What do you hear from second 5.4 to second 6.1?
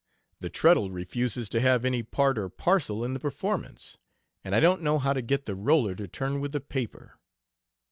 the roller to